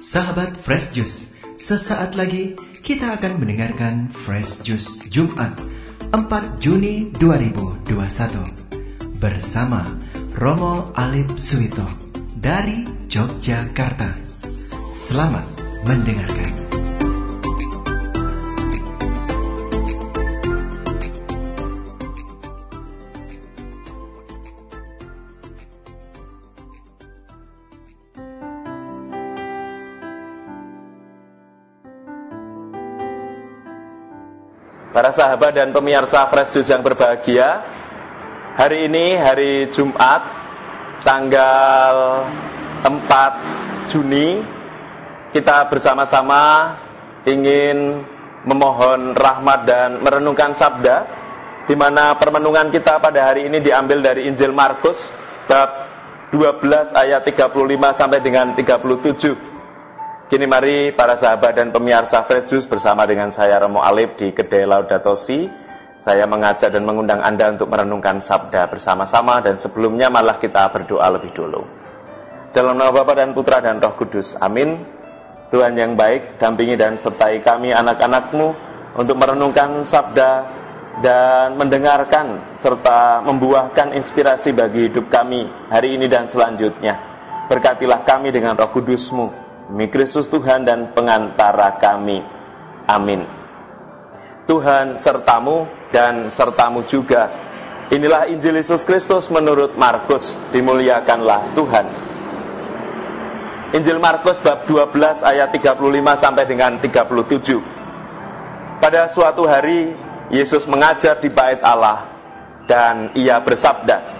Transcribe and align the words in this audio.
Sahabat 0.00 0.56
Fresh 0.56 0.96
Juice, 0.96 1.36
sesaat 1.60 2.16
lagi 2.16 2.56
kita 2.80 3.20
akan 3.20 3.36
mendengarkan 3.36 4.08
Fresh 4.08 4.64
Juice 4.64 5.04
Jumat 5.12 5.52
4 6.16 6.56
Juni 6.56 7.12
2021 7.20 7.84
bersama 9.20 9.84
Romo 10.40 10.88
Alip 10.96 11.36
Suito 11.36 11.84
dari 12.32 12.88
Yogyakarta. 13.12 14.16
Selamat 14.88 15.44
mendengarkan. 15.84 16.89
Para 34.90 35.14
sahabat 35.14 35.54
dan 35.54 35.70
pemirsa 35.70 36.26
Fresh 36.26 36.58
Juice 36.58 36.74
yang 36.74 36.82
berbahagia 36.82 37.62
Hari 38.58 38.90
ini 38.90 39.14
hari 39.22 39.70
Jumat 39.70 40.18
Tanggal 41.06 42.26
4 42.82 43.86
Juni 43.86 44.42
Kita 45.30 45.70
bersama-sama 45.70 46.74
ingin 47.22 48.02
memohon 48.42 49.14
rahmat 49.14 49.62
dan 49.62 50.02
merenungkan 50.02 50.58
sabda 50.58 51.06
di 51.70 51.78
mana 51.78 52.18
permenungan 52.18 52.74
kita 52.74 52.98
pada 52.98 53.30
hari 53.30 53.46
ini 53.46 53.62
diambil 53.62 54.02
dari 54.02 54.26
Injil 54.26 54.50
Markus 54.50 55.14
bab 55.46 55.86
12 56.34 56.98
ayat 56.98 57.22
35 57.22 57.54
sampai 57.94 58.18
dengan 58.18 58.58
37 58.58 59.49
Kini 60.30 60.46
mari 60.46 60.94
para 60.94 61.18
sahabat 61.18 61.58
dan 61.58 61.74
pemirsa 61.74 62.22
Fresh 62.22 62.54
Juice 62.54 62.70
bersama 62.70 63.02
dengan 63.02 63.34
saya 63.34 63.58
Romo 63.58 63.82
Alip 63.82 64.14
di 64.14 64.30
Kedai 64.30 64.62
Laudato 64.62 65.18
Si. 65.18 65.42
Saya 65.98 66.22
mengajak 66.30 66.70
dan 66.70 66.86
mengundang 66.86 67.18
Anda 67.18 67.50
untuk 67.50 67.66
merenungkan 67.66 68.22
sabda 68.22 68.70
bersama-sama 68.70 69.42
dan 69.42 69.58
sebelumnya 69.58 70.06
malah 70.06 70.38
kita 70.38 70.70
berdoa 70.70 71.18
lebih 71.18 71.34
dulu. 71.34 71.66
Dalam 72.54 72.78
nama 72.78 72.94
Bapa 72.94 73.18
dan 73.18 73.34
Putra 73.34 73.58
dan 73.58 73.82
Roh 73.82 73.98
Kudus. 73.98 74.38
Amin. 74.38 74.78
Tuhan 75.50 75.74
yang 75.74 75.98
baik, 75.98 76.38
dampingi 76.38 76.78
dan 76.78 76.94
sertai 76.94 77.42
kami 77.42 77.74
anak-anakmu 77.74 78.54
untuk 79.02 79.18
merenungkan 79.18 79.82
sabda 79.82 80.46
dan 81.02 81.58
mendengarkan 81.58 82.54
serta 82.54 83.18
membuahkan 83.26 83.98
inspirasi 83.98 84.54
bagi 84.54 84.94
hidup 84.94 85.10
kami 85.10 85.42
hari 85.74 85.98
ini 85.98 86.06
dan 86.06 86.30
selanjutnya. 86.30 87.02
Berkatilah 87.50 88.06
kami 88.06 88.30
dengan 88.30 88.54
roh 88.54 88.70
kudusmu, 88.70 89.49
Demi 89.70 89.86
Kristus 89.86 90.26
Tuhan 90.26 90.66
dan 90.66 90.90
pengantara 90.90 91.78
kami. 91.78 92.18
Amin. 92.90 93.22
Tuhan 94.50 94.98
sertamu 94.98 95.62
dan 95.94 96.26
sertamu 96.26 96.82
juga. 96.82 97.30
Inilah 97.94 98.26
Injil 98.26 98.58
Yesus 98.58 98.82
Kristus 98.82 99.30
menurut 99.30 99.78
Markus. 99.78 100.34
Dimuliakanlah 100.50 101.54
Tuhan. 101.54 101.86
Injil 103.70 104.02
Markus 104.02 104.42
bab 104.42 104.66
12 104.66 105.22
ayat 105.22 105.54
35 105.54 105.78
sampai 106.18 106.44
dengan 106.50 106.74
37. 106.82 107.62
Pada 108.82 109.06
suatu 109.14 109.46
hari 109.46 109.94
Yesus 110.34 110.66
mengajar 110.66 111.22
di 111.22 111.30
bait 111.30 111.62
Allah 111.62 112.10
dan 112.66 113.14
ia 113.14 113.38
bersabda, 113.38 114.18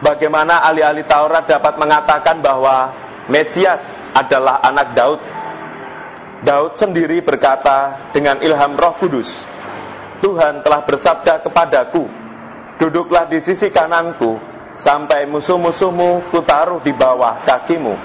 Bagaimana 0.00 0.64
ahli-ahli 0.64 1.04
Taurat 1.08 1.48
dapat 1.48 1.80
mengatakan 1.80 2.44
bahwa 2.44 2.92
Mesias 3.26 3.90
adalah 4.14 4.62
anak 4.62 4.94
Daud. 4.94 5.20
Daud 6.46 6.78
sendiri 6.78 7.18
berkata 7.26 8.10
dengan 8.14 8.38
ilham 8.38 8.78
Roh 8.78 8.94
Kudus, 9.02 9.42
"Tuhan 10.22 10.62
telah 10.62 10.86
bersabda 10.86 11.42
kepadaku, 11.42 12.06
duduklah 12.78 13.26
di 13.26 13.42
sisi 13.42 13.66
kananku 13.74 14.38
sampai 14.78 15.26
musuh-musuhmu 15.26 16.30
kutaruh 16.30 16.78
di 16.86 16.94
bawah 16.94 17.42
kakimu." 17.42 17.98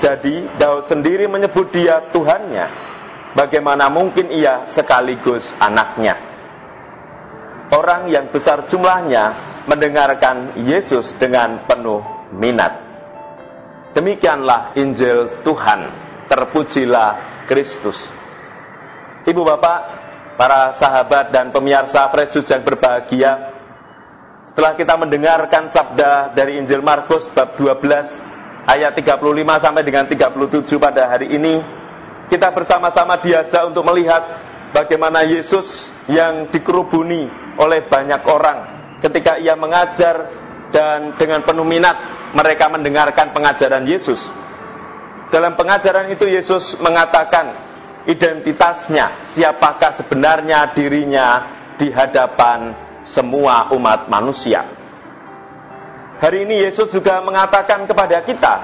Jadi 0.00 0.56
Daud 0.56 0.88
sendiri 0.88 1.28
menyebut 1.28 1.68
dia 1.68 2.00
Tuhannya. 2.08 2.88
Bagaimana 3.36 3.92
mungkin 3.92 4.32
ia 4.32 4.64
sekaligus 4.64 5.52
anaknya? 5.60 6.16
Orang 7.68 8.08
yang 8.08 8.32
besar 8.32 8.64
jumlahnya 8.64 9.36
mendengarkan 9.68 10.56
Yesus 10.56 11.12
dengan 11.20 11.60
penuh 11.68 12.00
minat. 12.32 12.87
Demikianlah 13.96 14.76
Injil 14.76 15.44
Tuhan. 15.44 15.80
Terpujilah 16.28 17.44
Kristus. 17.48 18.12
Ibu 19.24 19.40
bapak, 19.44 19.78
para 20.36 20.72
sahabat 20.72 21.32
dan 21.32 21.48
pemirsa 21.48 22.04
Fresus 22.12 22.44
yang 22.48 22.60
berbahagia, 22.64 23.52
setelah 24.48 24.72
kita 24.76 24.96
mendengarkan 24.96 25.68
sabda 25.68 26.32
dari 26.32 26.56
Injil 26.56 26.80
Markus 26.80 27.28
bab 27.32 27.56
12 27.56 28.64
ayat 28.64 28.92
35 28.96 29.20
sampai 29.60 29.82
dengan 29.84 30.04
37 30.08 30.80
pada 30.80 31.08
hari 31.08 31.36
ini, 31.36 31.60
kita 32.28 32.52
bersama-sama 32.52 33.20
diajak 33.20 33.68
untuk 33.68 33.84
melihat 33.88 34.24
bagaimana 34.72 35.24
Yesus 35.24 35.92
yang 36.08 36.48
dikerubuni 36.52 37.28
oleh 37.56 37.84
banyak 37.88 38.22
orang 38.24 38.58
ketika 39.00 39.36
ia 39.40 39.56
mengajar 39.56 40.28
dan 40.72 41.16
dengan 41.16 41.40
penuh 41.44 41.64
minat 41.64 42.17
mereka 42.32 42.68
mendengarkan 42.68 43.32
pengajaran 43.32 43.84
Yesus. 43.88 44.32
Dalam 45.28 45.56
pengajaran 45.56 46.08
itu 46.08 46.24
Yesus 46.24 46.80
mengatakan 46.80 47.52
identitasnya, 48.08 49.20
siapakah 49.24 49.92
sebenarnya 49.92 50.72
dirinya 50.72 51.44
di 51.76 51.92
hadapan 51.92 52.72
semua 53.04 53.68
umat 53.76 54.08
manusia. 54.08 54.64
Hari 56.18 56.48
ini 56.48 56.66
Yesus 56.66 56.90
juga 56.90 57.22
mengatakan 57.22 57.86
kepada 57.86 58.24
kita 58.24 58.54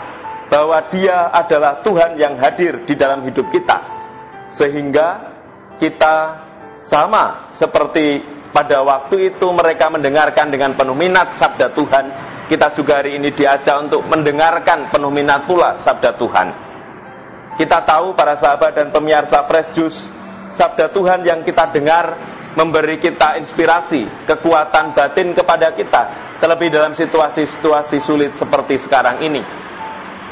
bahwa 0.51 0.81
Dia 0.91 1.31
adalah 1.31 1.85
Tuhan 1.85 2.19
yang 2.19 2.41
hadir 2.41 2.83
di 2.83 2.99
dalam 2.99 3.23
hidup 3.23 3.47
kita, 3.53 3.79
sehingga 4.51 5.37
kita 5.79 6.43
sama 6.81 7.55
seperti 7.55 8.21
pada 8.51 8.83
waktu 8.83 9.35
itu 9.35 9.47
mereka 9.51 9.91
mendengarkan 9.91 10.51
dengan 10.51 10.75
penuh 10.75 10.95
minat 10.95 11.35
sabda 11.39 11.71
Tuhan 11.75 12.34
kita 12.45 12.77
juga 12.77 13.01
hari 13.01 13.17
ini 13.17 13.33
diajak 13.33 13.89
untuk 13.89 14.05
mendengarkan 14.05 14.93
penuh 14.93 15.09
minat 15.09 15.49
pula 15.49 15.81
sabda 15.81 16.13
Tuhan. 16.17 16.49
Kita 17.55 17.87
tahu 17.87 18.13
para 18.19 18.35
sahabat 18.35 18.75
dan 18.75 18.91
pemirsa 18.91 19.47
Fresh 19.47 19.71
Juice, 19.73 20.01
sabda 20.51 20.91
Tuhan 20.91 21.23
yang 21.25 21.41
kita 21.47 21.71
dengar 21.71 22.19
memberi 22.55 22.99
kita 23.03 23.39
inspirasi, 23.39 24.27
kekuatan 24.27 24.95
batin 24.95 25.35
kepada 25.35 25.75
kita, 25.75 26.03
terlebih 26.39 26.71
dalam 26.71 26.95
situasi-situasi 26.95 27.99
sulit 27.99 28.35
seperti 28.35 28.79
sekarang 28.79 29.23
ini. 29.23 29.43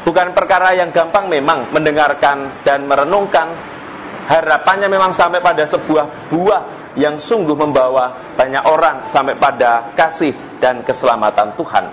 Bukan 0.03 0.35
perkara 0.35 0.75
yang 0.75 0.91
gampang 0.91 1.31
memang 1.31 1.71
mendengarkan 1.71 2.67
dan 2.67 2.91
merenungkan, 2.91 3.55
harapannya 4.29 4.89
memang 4.91 5.11
sampai 5.15 5.43
pada 5.43 5.67
sebuah 5.67 6.31
buah 6.31 6.63
yang 6.95 7.17
sungguh 7.17 7.57
membawa 7.57 8.35
banyak 8.37 8.65
orang 8.69 9.09
sampai 9.09 9.37
pada 9.41 9.97
kasih 9.97 10.33
dan 10.61 10.85
keselamatan 10.85 11.57
Tuhan. 11.57 11.85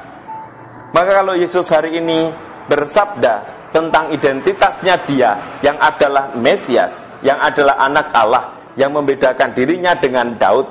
Maka 0.92 1.12
kalau 1.24 1.38
Yesus 1.38 1.70
hari 1.70 2.02
ini 2.02 2.34
bersabda 2.68 3.70
tentang 3.70 4.10
identitasnya 4.10 4.98
dia 5.06 5.62
yang 5.62 5.78
adalah 5.78 6.34
Mesias, 6.34 7.06
yang 7.22 7.38
adalah 7.38 7.78
anak 7.80 8.10
Allah, 8.12 8.74
yang 8.74 8.92
membedakan 8.98 9.54
dirinya 9.54 9.94
dengan 9.94 10.34
Daud, 10.36 10.68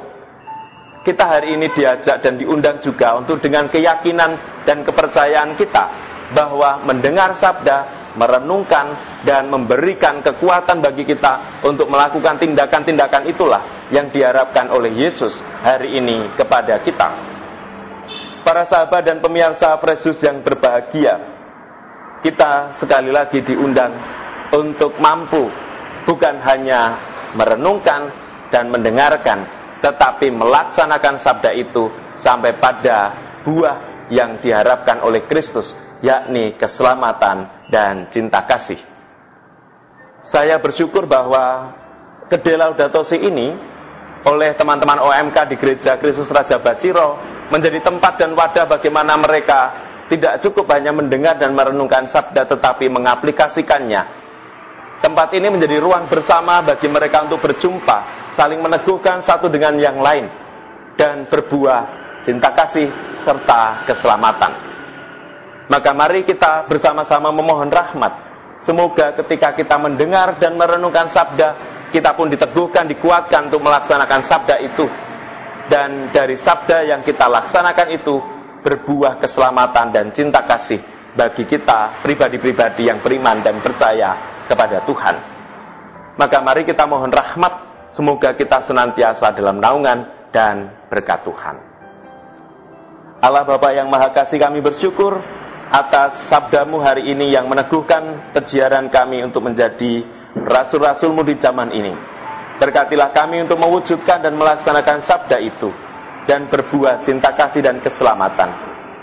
kita 1.07 1.25
hari 1.25 1.55
ini 1.57 1.71
diajak 1.73 2.21
dan 2.21 2.37
diundang 2.37 2.83
juga 2.83 3.17
untuk 3.17 3.39
dengan 3.41 3.71
keyakinan 3.71 4.63
dan 4.67 4.85
kepercayaan 4.85 5.57
kita 5.57 6.08
bahwa 6.33 6.85
mendengar 6.85 7.33
sabda, 7.33 8.13
merenungkan 8.19 8.93
dan 9.23 9.49
memberikan 9.49 10.21
kekuatan 10.21 10.83
bagi 10.83 11.07
kita 11.07 11.63
untuk 11.65 11.89
melakukan 11.89 12.37
tindakan-tindakan 12.37 13.31
itulah 13.31 13.63
yang 13.89 14.11
diharapkan 14.13 14.69
oleh 14.69 14.93
Yesus 14.93 15.41
hari 15.65 15.97
ini 15.97 16.29
kepada 16.37 16.83
kita. 16.83 17.09
Para 18.45 18.65
sahabat 18.65 19.05
dan 19.05 19.21
pemirsa 19.21 19.77
Fresus 19.77 20.19
yang 20.25 20.41
berbahagia, 20.41 21.21
kita 22.25 22.73
sekali 22.73 23.13
lagi 23.13 23.45
diundang 23.45 23.93
untuk 24.53 24.97
mampu 24.99 25.49
bukan 26.09 26.41
hanya 26.45 26.97
merenungkan 27.37 28.09
dan 28.49 28.73
mendengarkan, 28.73 29.45
tetapi 29.85 30.33
melaksanakan 30.33 31.21
sabda 31.21 31.53
itu 31.53 31.93
sampai 32.17 32.57
pada 32.57 33.13
buah 33.45 34.09
yang 34.09 34.41
diharapkan 34.41 35.05
oleh 35.05 35.29
Kristus, 35.29 35.77
yakni 36.03 36.55
keselamatan 36.57 37.69
dan 37.71 38.07
cinta 38.13 38.45
kasih. 38.47 38.79
Saya 40.19 40.59
bersyukur 40.59 41.07
bahwa 41.07 41.75
Kedai 42.29 42.61
Laudato 42.61 43.01
ini 43.17 43.57
oleh 44.29 44.51
teman-teman 44.53 45.01
OMK 45.01 45.37
di 45.49 45.57
Gereja 45.57 45.97
Kristus 45.97 46.29
Raja 46.29 46.61
Baciro 46.61 47.17
menjadi 47.49 47.81
tempat 47.81 48.21
dan 48.21 48.37
wadah 48.37 48.69
bagaimana 48.69 49.17
mereka 49.17 49.73
tidak 50.13 50.41
cukup 50.45 50.69
hanya 50.77 50.93
mendengar 50.93 51.41
dan 51.41 51.57
merenungkan 51.57 52.05
sabda 52.05 52.45
tetapi 52.45 52.93
mengaplikasikannya. 52.93 54.03
Tempat 54.99 55.29
ini 55.39 55.49
menjadi 55.49 55.79
ruang 55.79 56.11
bersama 56.11 56.59
bagi 56.61 56.91
mereka 56.91 57.23
untuk 57.23 57.39
berjumpa, 57.39 58.29
saling 58.35 58.59
meneguhkan 58.59 59.23
satu 59.23 59.47
dengan 59.47 59.79
yang 59.79 60.03
lain, 60.03 60.27
dan 60.99 61.31
berbuah 61.31 61.81
cinta 62.21 62.51
kasih 62.51 62.91
serta 63.15 63.87
keselamatan. 63.87 64.68
Maka 65.69 65.93
mari 65.93 66.25
kita 66.25 66.65
bersama-sama 66.65 67.29
memohon 67.29 67.69
rahmat. 67.69 68.13
Semoga 68.59 69.13
ketika 69.21 69.53
kita 69.53 69.77
mendengar 69.77 70.41
dan 70.41 70.57
merenungkan 70.57 71.07
sabda, 71.07 71.55
kita 71.93 72.17
pun 72.17 72.33
diteguhkan, 72.33 72.89
dikuatkan 72.89 73.53
untuk 73.53 73.63
melaksanakan 73.63 74.21
sabda 74.25 74.57
itu. 74.65 74.89
Dan 75.69 76.09
dari 76.09 76.35
sabda 76.35 76.89
yang 76.89 77.05
kita 77.05 77.29
laksanakan 77.29 77.89
itu, 77.93 78.17
berbuah 78.65 79.21
keselamatan 79.21 79.93
dan 79.93 80.07
cinta 80.11 80.43
kasih 80.43 80.81
bagi 81.13 81.45
kita 81.45 82.01
pribadi-pribadi 82.03 82.89
yang 82.89 82.99
beriman 83.05 83.45
dan 83.45 83.61
percaya 83.61 84.17
kepada 84.49 84.83
Tuhan. 84.89 85.17
Maka 86.19 86.39
mari 86.43 86.67
kita 86.67 86.89
mohon 86.89 87.13
rahmat, 87.13 87.87
semoga 87.93 88.35
kita 88.35 88.59
senantiasa 88.65 89.31
dalam 89.37 89.63
naungan 89.63 90.33
dan 90.35 90.73
berkat 90.91 91.23
Tuhan. 91.23 91.57
Allah 93.19 93.43
Bapa 93.43 93.75
yang 93.75 93.91
Maha 93.91 94.15
Kasih 94.15 94.39
kami 94.39 94.63
bersyukur 94.63 95.19
atas 95.69 96.17
sabdamu 96.33 96.81
hari 96.81 97.13
ini 97.13 97.29
yang 97.33 97.49
meneguhkan 97.49 98.33
kejiaran 98.33 98.89
kami 98.89 99.21
untuk 99.21 99.45
menjadi 99.45 100.05
rasul-rasulmu 100.37 101.21
di 101.25 101.37
zaman 101.37 101.69
ini. 101.73 101.93
Berkatilah 102.59 103.15
kami 103.15 103.45
untuk 103.45 103.61
mewujudkan 103.61 104.25
dan 104.25 104.35
melaksanakan 104.35 104.99
sabda 104.99 105.39
itu 105.39 105.71
dan 106.27 106.51
berbuah 106.51 107.05
cinta 107.05 107.33
kasih 107.37 107.63
dan 107.63 107.79
keselamatan. 107.79 108.51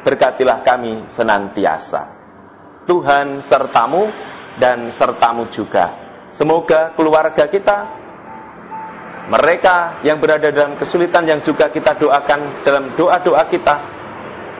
Berkatilah 0.04 0.62
kami 0.62 1.08
senantiasa. 1.08 2.14
Tuhan 2.86 3.42
sertamu 3.42 4.10
dan 4.62 4.94
sertamu 4.94 5.50
juga. 5.50 5.90
Semoga 6.30 6.94
keluarga 6.94 7.48
kita, 7.50 7.78
mereka 9.32 10.04
yang 10.06 10.22
berada 10.22 10.54
dalam 10.54 10.78
kesulitan 10.78 11.26
yang 11.26 11.42
juga 11.42 11.72
kita 11.74 11.98
doakan 11.98 12.62
dalam 12.62 12.94
doa-doa 12.94 13.44
kita, 13.50 13.76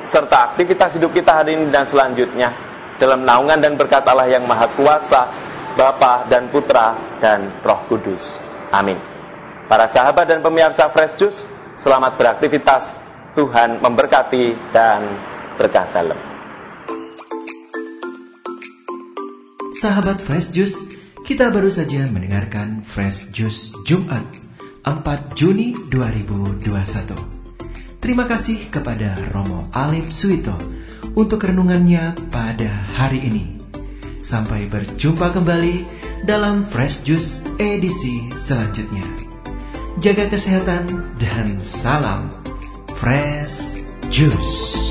serta 0.06 0.54
aktivitas 0.54 0.96
hidup 0.96 1.12
kita 1.12 1.44
hari 1.44 1.58
ini 1.58 1.74
dan 1.74 1.84
selanjutnya, 1.84 2.54
dalam 3.02 3.26
naungan 3.26 3.60
dan 3.60 3.76
berkat 3.76 4.06
Allah 4.08 4.30
yang 4.30 4.46
Maha 4.48 4.70
Kuasa, 4.74 5.28
Bapa 5.76 6.30
dan 6.32 6.48
Putra 6.48 6.96
dan 7.20 7.52
Roh 7.66 7.84
Kudus. 7.92 8.40
Amin. 8.72 8.96
Para 9.66 9.90
sahabat 9.90 10.30
dan 10.30 10.40
pemirsa 10.40 10.88
Fresh 10.94 11.18
Juice, 11.20 11.40
Selamat 11.76 12.16
beraktivitas. 12.16 13.04
Tuhan 13.36 13.84
memberkati 13.84 14.72
dan 14.72 15.04
berkah 15.60 15.84
dalam. 15.92 16.16
Sahabat 19.76 20.24
Fresh 20.24 20.56
Juice, 20.56 20.96
kita 21.28 21.52
baru 21.52 21.68
saja 21.68 22.08
mendengarkan 22.08 22.80
Fresh 22.80 23.36
Juice 23.36 23.76
Jumat 23.84 24.24
4 24.88 25.36
Juni 25.36 25.76
2021. 25.92 27.35
Terima 28.06 28.30
kasih 28.30 28.70
kepada 28.70 29.18
Romo 29.34 29.66
Alif 29.74 30.14
Suito 30.14 30.54
untuk 31.18 31.42
renungannya 31.42 32.14
pada 32.30 32.70
hari 32.94 33.26
ini. 33.34 33.58
Sampai 34.22 34.70
berjumpa 34.70 35.34
kembali 35.34 35.90
dalam 36.22 36.70
Fresh 36.70 37.02
Juice 37.02 37.50
edisi 37.58 38.30
selanjutnya 38.38 39.26
jaga 40.00 40.28
kesehatan, 40.28 41.16
dan 41.18 41.58
salam 41.64 42.28
fresh 42.92 43.82
juice. 44.12 44.85